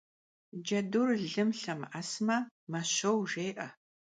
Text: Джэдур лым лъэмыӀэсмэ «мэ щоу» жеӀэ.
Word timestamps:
Джэдур 0.63 1.07
лым 1.31 1.49
лъэмыӀэсмэ 1.59 2.37
«мэ 2.69 2.79
щоу» 2.95 3.19
жеӀэ. 3.29 3.67